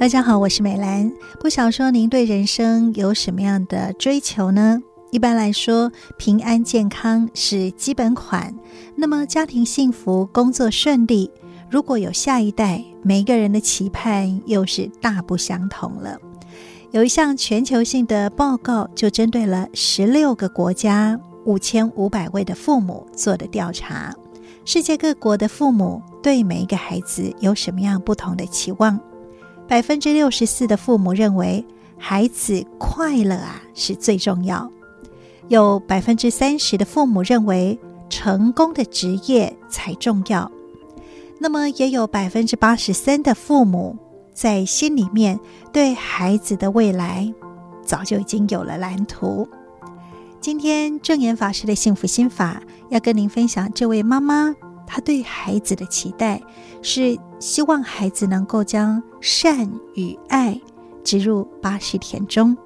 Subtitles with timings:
[0.00, 1.12] 大家好，我是美兰。
[1.38, 4.82] 不想说您对人生有什么样的追求呢？
[5.10, 8.54] 一般来说，平安健康是基本款。
[8.96, 11.30] 那么家庭幸福、工作顺利，
[11.68, 16.16] 如果有下一代，每一个人的期盼又是大不相同了。
[16.92, 24.14] 有一项全球性的报告，就针对了十六个国家五千五百位的父母做的调查。
[24.64, 28.98] 世界各国的父母对每一个孩子有什么样不同的期望？
[29.70, 31.64] 百分之六十四的父母认为
[31.96, 34.68] 孩子快乐啊是最重要，
[35.46, 40.50] 有百分之三十的父母认为成功的职业才重要，
[41.38, 43.96] 那么也有百分之八十三的父母
[44.34, 45.38] 在心里面
[45.72, 47.32] 对孩子的未来
[47.84, 49.48] 早就已经有了蓝图。
[50.40, 54.52] 今天证严法师的幸福心法要跟您分享这位妈妈。
[54.92, 56.42] 他对孩子的期待
[56.82, 60.60] 是希望孩子能够将善与爱
[61.04, 62.56] 植入八识田中，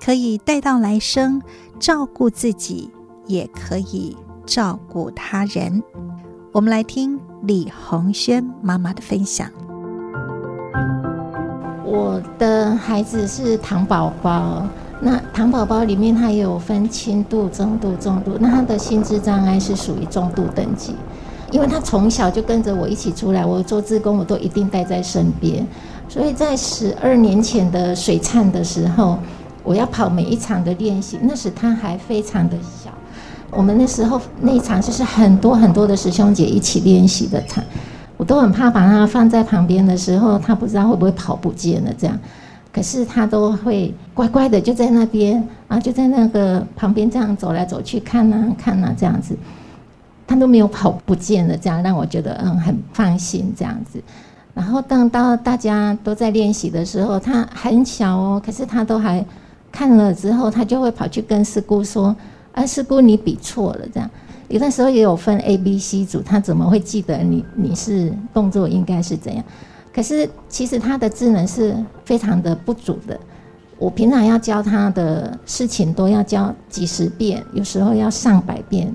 [0.00, 1.42] 可以带到来生，
[1.80, 2.88] 照顾自己，
[3.26, 5.82] 也可以照顾他人。
[6.52, 9.50] 我们来听李红轩妈妈的分享。
[11.84, 14.64] 我的孩子是糖宝宝，
[15.00, 20.94] 那糖宝宝里面它有分轻度、中度、重度，那他的心智障碍是属于重度等级。
[21.52, 25.64] 因为他从小就跟着我一起出来，我做志工，我都一定带在身边。
[26.08, 29.18] 所以在十二年前的水忏的时候，
[29.62, 32.90] 我要跑每一场的练习，那时他还非常的小。
[33.50, 37.62] 我们那时候那一场就是很多很多的师兄姐一起练习的场，
[38.16, 42.18] 我都很怕把他放在旁边的时候，他不知道会不会跑不见了这样。
[42.72, 49.36] 可是他都会乖乖的就在那边啊，就在那个旁边这样走来走去看呐看呐这样子。
[50.32, 54.02] 他都没有跑不见了，这样让我觉得嗯很放心这样子。
[54.54, 59.22] 然后等到大家都在练习的时候，他很小哦，可是他都还
[59.70, 62.16] 看了之后，他就会跑去跟师姑说
[62.52, 64.10] ：“啊，师姑你比错了。”这样
[64.48, 69.44] 有的时候也有分 A、B、C 组，他怎么会记得你你是动作应该是怎样？
[69.92, 71.76] 可是其实他的智能是
[72.06, 73.20] 非常的不足的。
[73.78, 78.90] 我平常要教他的事情都要教几十遍，有时候要上百遍。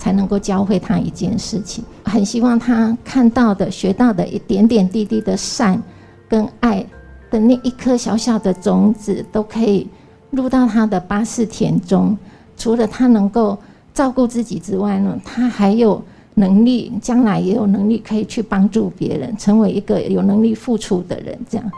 [0.00, 5.80] 才能够教会他一件事情，很希望他看到的、学到的一点点滴滴的善
[6.26, 6.82] 跟爱
[7.30, 9.86] 的那一颗小小的种子，都可以
[10.30, 12.16] 入到他的八识田中。
[12.56, 13.58] 除了他能够
[13.92, 16.02] 照顾自己之外呢，他还有
[16.34, 21.38] 能力，将来也有能力可以去帮助别人，成为一个有能力付出的人。
[21.46, 21.70] 这样。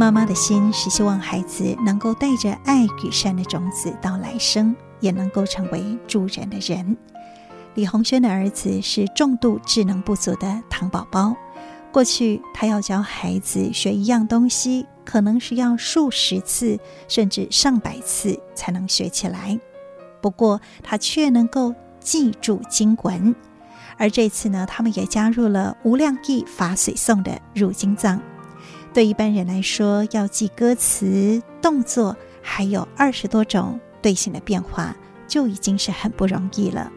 [0.00, 6.96] 妈妈的心是希望孩子能够带着爱与善的种子到来生，也能够成为助人的人。
[7.74, 11.36] 李红轩的儿子是重度智能不足的糖宝宝。
[11.92, 19.60] 过去他要教孩子学一样东西，可能是要数十次甚至上百次才能学起来。
[20.22, 23.36] 不过他却能够记住经文。
[23.98, 28.18] 而这次呢，他们也加入了无量义法水诵的入经藏。
[28.92, 34.96] 对一般人来说，要记歌词、动作，还有二十多种队形的变化，
[35.28, 36.90] 就已经是很不容易了。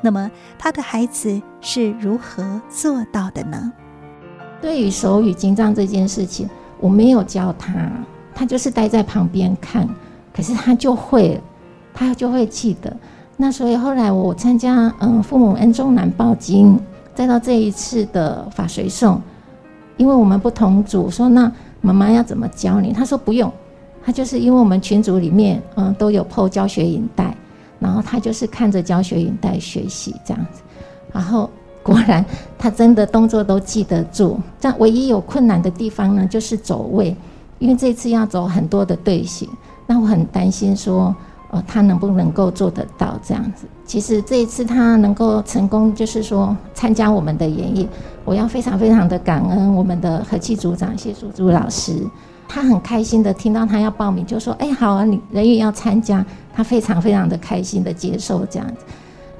[0.00, 3.72] 那么，他的孩子是如何做到的呢？
[4.60, 6.48] 对于手语经藏这件事情，
[6.78, 7.90] 我没有教他，
[8.32, 9.88] 他就是待在旁边看，
[10.32, 11.40] 可是他就会，
[11.92, 12.96] 他就会记得。
[13.36, 16.78] 那所以后来我参加嗯父母恩重难报经，
[17.16, 19.18] 再到这一次的法随诵。
[19.96, 22.92] 因为我们不同组，说那妈妈要怎么教你？
[22.92, 23.52] 他说不用，
[24.04, 27.36] 他就是因为我们群组里面嗯都有 PO 教学影带，
[27.78, 30.62] 然后他就是看着教学影带学习这样子，
[31.12, 31.48] 然后
[31.82, 32.24] 果然
[32.58, 34.38] 他真的动作都记得住。
[34.58, 37.16] 这样唯一有困难的地方呢，就是走位，
[37.58, 39.48] 因为这次要走很多的队形，
[39.86, 41.14] 那我很担心说。
[41.52, 43.66] 哦，他能不能够做得到这样子？
[43.84, 47.86] 其实这一次他能够成功，就是说参加我们的演绎，
[48.24, 51.92] 我要非常非常的感恩我们的和气组长谢淑珠老师，
[52.48, 58.76] 他很开心的听到他要报名，就说：“哎，好啊，你人也要参加。”他非常非常的开心的接受这样子。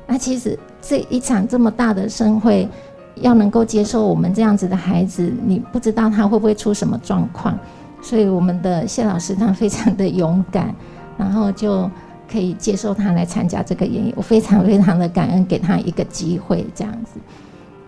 [0.07, 2.69] 那其实这一场这么大的盛会，
[3.17, 7.59] 要能够接受我们这样子的孩子，你不知道他会不会出什么状况，
[8.03, 10.75] 所以我们的谢老师他非常的勇敢。
[11.23, 11.89] 然后就
[12.31, 17.21] 可以接受他来参加这个演绎，我非常非常的感恩，给他一个机会这样子。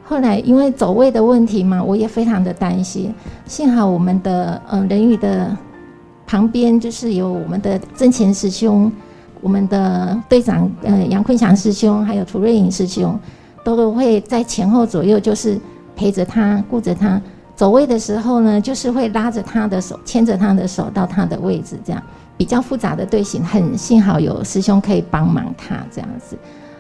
[0.05, 3.13] 后来因为走位的问题嘛，我也非常的担心。
[3.47, 5.57] 幸好我们的嗯人鱼的
[6.27, 8.93] 旁边就是有我们的真前师兄，
[9.41, 13.19] 我们的队长嗯杨坤祥师兄，还有涂瑞颖师兄，
[13.65, 15.59] 都会在前后左右就是
[15.97, 17.21] 陪着他，顾着他。
[17.57, 22.03] 走位的时候呢，就是会拉着他的手，牵着他的手到他的位置，这样
[22.37, 26.37] 比较复杂的队形，很幸好有师兄可以帮忙他这样子，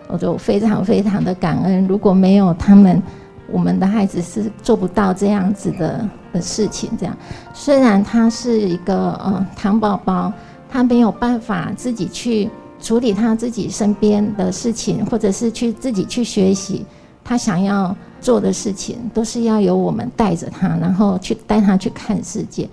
[0.09, 1.87] 我就非常非常的感恩。
[1.87, 3.03] 如果没有他们，
[3.51, 6.91] 我们的孩子是做不到这样子的的事情。
[6.99, 7.17] 这样，
[7.53, 10.33] 虽然他是一个呃糖宝宝，
[10.69, 16.85] 他没有办法自己去处理他自己身边的事情，或者是去自己去学习，
[17.25, 17.95] 他想要。
[18.25, 22.67] 做的事情都是要由我们带着他，然后去带他去看世界。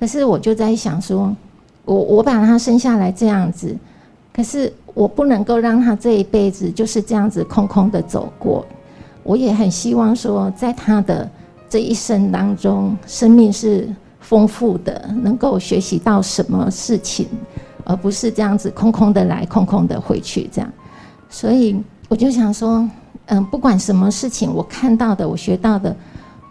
[0.00, 1.36] 可是我就在想说，
[1.86, 3.74] 我我把他生下来这样子，
[4.34, 8.66] 可是我不能够让他这一辈子就是这样子空空的走过。
[9.22, 11.26] 我也很希望说，在他的
[11.70, 13.88] 这一生当中，生命是
[14.20, 17.26] 丰富的，能够学习到什么事情，
[17.84, 20.70] 而不是这样子空空的来，空空的回去这样。
[21.30, 22.86] 所以我就想说。
[23.28, 25.96] 嗯，不管什么事情，我看到的，我学到的，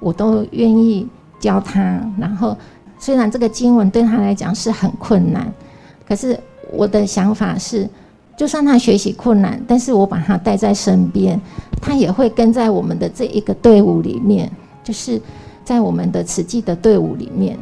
[0.01, 1.07] 我都愿意
[1.39, 1.81] 教他。
[2.19, 2.57] 然后，
[3.05, 5.45] 虽然这个经文对他来讲是很困难，
[6.07, 6.35] 可是
[6.71, 7.87] 我的想法是，
[8.35, 11.39] 就算他学习困难，但是我把他带在身边，
[11.79, 14.51] 他也会跟在我们的这一个队伍里面，
[14.83, 15.21] 就是
[15.63, 17.55] 在我们的慈济的队伍里面。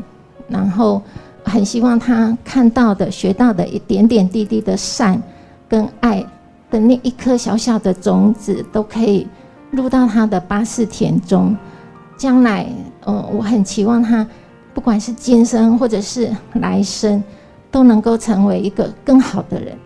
[0.47, 1.01] 然后，
[1.43, 5.21] 很希望他看到的、学到的一点点滴滴的善
[5.67, 6.25] 跟爱。
[6.71, 9.27] 的那一颗小小的种子都可以
[9.71, 11.53] 入到他的八识田中，
[12.17, 12.65] 将来，
[13.05, 14.25] 嗯，我很期望他，
[14.73, 17.23] 不管是今生或者是来生，
[17.69, 19.77] 都能够成为一个更好的人。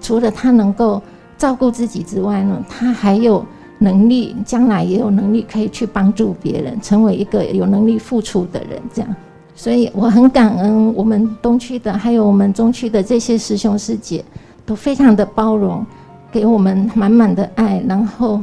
[0.00, 1.02] 除了他能够
[1.36, 3.44] 照顾自己之外呢，他还有
[3.78, 8.80] 能力，将来也有能力可以去帮助别人，成为一个有能力付出的人。
[8.94, 9.16] 这样，
[9.54, 14.24] 所以我很感恩我们东区的，还有我们中区的这些师兄师姐，
[14.64, 15.84] 都非常的包容。
[16.32, 18.42] 给我们满满的爱，然后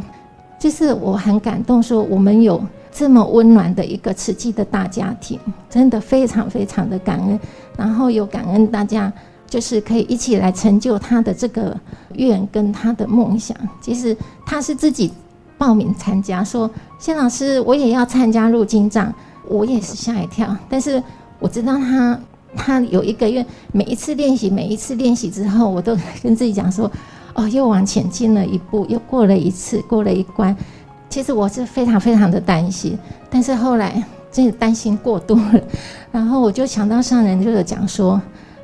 [0.57, 2.59] 就是我很感动，说我们有
[2.93, 7.39] 这么温暖的一个慈济的大家庭，真的非常非常的感恩。
[7.75, 9.11] 然后有感恩大家，
[9.47, 11.75] 就是可以一起来成就他的这个
[12.13, 13.57] 愿跟他的梦想。
[13.81, 15.11] 其实他是自己
[15.57, 16.69] 报名参加，说
[16.99, 19.11] 谢老师我也要参加入经藏，
[19.47, 20.55] 我也是吓一跳。
[20.69, 21.01] 但是
[21.39, 22.19] 我知道他
[22.55, 26.91] 他有一个愿，每一次练习，每一次练习之后，我都跟自己讲说。
[27.35, 30.55] 哦，又往前进了一步，又过了一次，过了一关。
[31.13, 32.97] 其实我是非常非常的担心，
[33.29, 35.61] 但是后来真的担心过度了。
[36.11, 38.19] 然后我就想到上人就有讲说，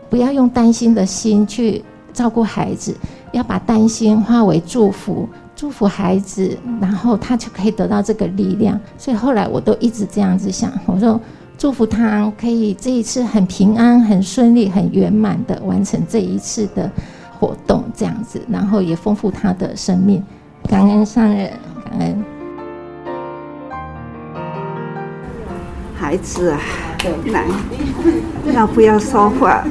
[0.09, 2.97] 不要用担心的心去照顾孩子，
[3.33, 8.79] 要把担心化为祝福，祝福孩子，然后他就可以得到这个力量。
[8.97, 11.21] 所以后来我都一直这样子想，我说
[11.55, 16.89] 祝福他可以这一次很平安、很顺利、很圆满的完成这一次的。
[17.39, 20.21] 活动这样子，然后也丰富他的生命。
[20.67, 21.53] 感恩上人，
[21.85, 22.25] 感恩
[26.09, 26.59] 孩子啊，
[27.27, 27.45] 来，
[28.51, 29.63] 要不要说话？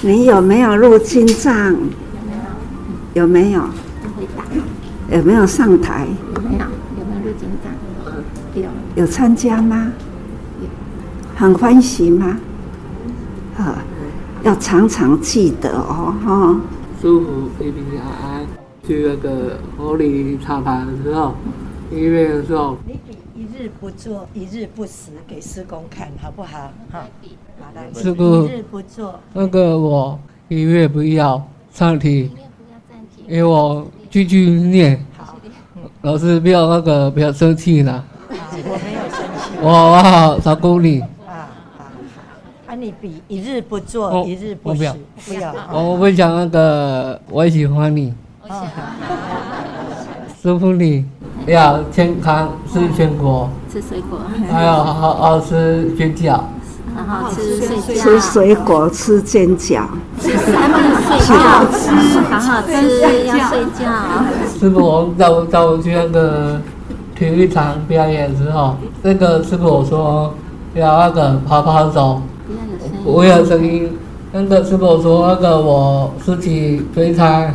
[0.00, 1.76] 你有没有入经藏？
[3.12, 3.60] 有没有？
[5.10, 6.06] 有没有上台？
[6.34, 6.64] 有没有？
[6.98, 8.62] 有没有入经藏？
[8.62, 8.62] 有。
[8.94, 9.92] 有参加吗？
[11.36, 12.38] 很欢喜吗？
[13.58, 13.76] 啊。
[14.44, 16.60] 要常常记得哦，哈！
[17.02, 17.26] 舒服、
[17.58, 18.46] 平平安安。
[18.88, 21.34] 去那个佛理茶盘的时候，
[21.92, 22.78] 医院的时候，
[23.56, 26.70] 日不做，一日不食，给师公看好不好？
[26.90, 27.00] 好，
[27.60, 28.00] 好的。
[28.00, 30.18] 师公，一日不做，那个我
[30.48, 32.30] 音乐不要暂停，
[33.28, 35.04] 因为我继续念。
[35.16, 35.36] 好，
[36.02, 38.04] 老师不要那个不要生气了。
[38.28, 38.34] 我
[38.84, 39.58] 没有生气。
[39.60, 41.02] 我我好照顾你。
[42.74, 44.92] 你比一日不做，哦、一日不食，
[45.26, 45.54] 不要。
[45.72, 48.12] 我不想那个，我喜欢你。
[48.48, 48.66] 哦、
[50.42, 51.06] 师傅你
[51.46, 54.18] 要健康吃全果，吃水果，
[54.50, 56.32] 还有好好好吃煎饺，
[56.94, 59.82] 好好吃睡觉，吃水果吃煎饺，
[60.20, 60.40] 睡觉
[61.72, 61.90] 吃，
[62.30, 63.90] 好好吃要睡觉。
[64.58, 66.60] 师傅，我们我带我去那个
[67.16, 70.34] 体育场表演的时候，那个师傅我说
[70.74, 72.22] 要那个跑跑走。
[73.04, 73.90] 不要声音，
[74.30, 77.52] 那个师傅说那个我自己非常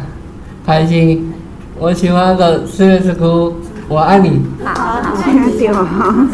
[0.66, 1.32] 开心，
[1.80, 3.54] 我喜欢那个四月之歌，
[3.90, 4.42] 我爱你。
[4.66, 6.28] 好，听到哈，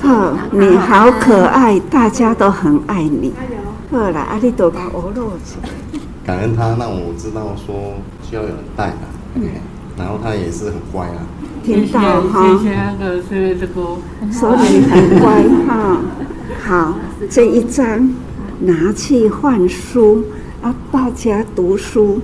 [0.00, 3.32] 好，你好可爱，大家都很爱你。
[3.90, 5.56] 好了，阿里多把我落去。
[6.24, 8.96] 感恩他让我知道说需要有人带的，
[9.34, 9.42] 嗯，
[9.98, 11.26] 然后他也是很乖啊。
[11.64, 13.96] 听到哈，谢谢那个四月之歌，
[14.30, 15.98] 说你很乖哈。
[16.64, 16.94] 好，
[17.28, 18.10] 这一张。
[18.64, 20.24] 拿去换书
[20.62, 20.72] 啊！
[20.92, 22.20] 大家读书，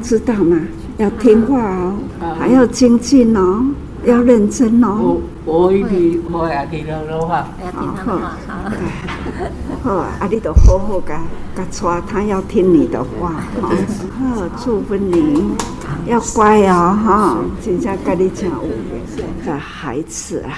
[0.00, 0.56] 知道吗？
[0.98, 1.94] 要听话哦，
[2.38, 3.64] 还要精进哦。
[4.04, 5.18] 要认真哦。
[5.44, 7.46] 我我一定会啊，听他的话。
[7.72, 7.86] 好，
[9.82, 11.18] 好啊，啊，你都好好噶，
[11.54, 13.34] 噶抓他要听你的话。
[13.60, 15.42] 好，祝福你，
[16.06, 17.38] 要乖哦，哈。
[17.62, 20.52] 真正跟你讲，我的孩子啊，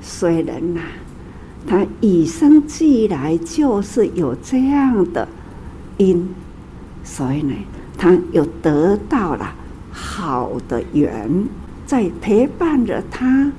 [0.00, 0.80] 虽然呐，
[1.66, 5.26] 他与生俱来就是有这样的
[5.98, 6.28] 因，
[7.02, 7.54] 所以呢，
[7.98, 9.52] 他又得到了
[9.90, 11.28] 好的缘。
[11.90, 13.50] 在陪伴着他，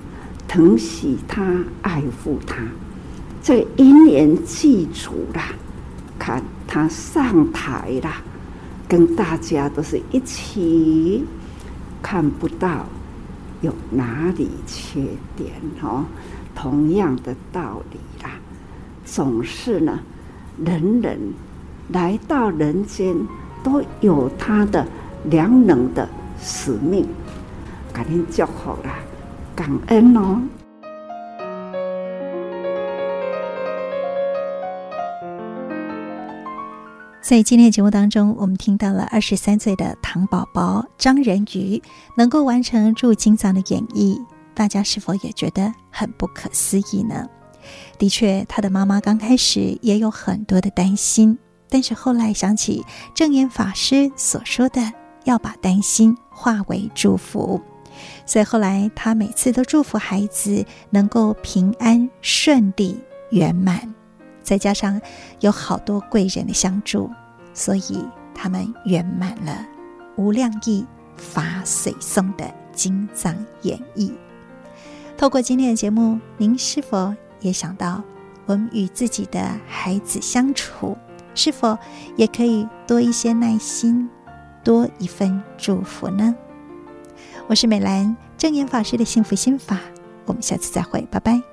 [0.48, 1.44] 疼惜他，
[1.82, 2.64] 爱护他，
[3.44, 5.42] 这因缘具足了。
[6.18, 8.10] 看他上台了，
[8.88, 11.26] 跟大家都是一起，
[12.02, 12.86] 看不到
[13.60, 15.02] 有哪里缺
[15.36, 16.06] 点哦。
[16.56, 18.32] 同样的道理啦，
[19.04, 20.00] 总是呢，
[20.64, 21.20] 人人
[21.90, 23.14] 来到人间
[23.62, 24.88] 都有他的
[25.26, 26.08] 良能的
[26.40, 27.06] 使命。
[28.02, 28.96] 感恩祝福啦，
[29.56, 30.42] 感恩哦。
[37.22, 41.80] 在今天的节目当中，我们听到了二十三岁的唐宝宝张仁瑜
[42.18, 44.20] 能够完成入经藏的演绎，
[44.56, 47.30] 大家是否也觉得很不可思议呢？
[48.00, 51.38] 的确，他的妈妈刚开始也有很多的担心，
[51.70, 54.92] 但是后来想起证严法师所说的，
[55.26, 57.62] 要把担心化为祝福。
[58.26, 63.00] 所以后来，他每次都祝福孩子能够平安顺利
[63.32, 63.94] 圆满，
[64.42, 65.00] 再加上
[65.40, 67.10] 有好多贵人的相助，
[67.54, 69.66] 所以他们圆满了
[70.16, 74.12] 无量义法髓颂的经藏演绎。
[75.18, 78.04] 透过今天的节目，您是否也想到，
[78.46, 80.98] 我们与自己的孩子相处，
[81.36, 81.78] 是否
[82.16, 84.10] 也可以多一些耐心，
[84.64, 86.36] 多一份祝福呢？
[87.48, 89.80] 我是美兰，正言法师的幸福心法，
[90.26, 91.51] 我们下次再会，拜拜。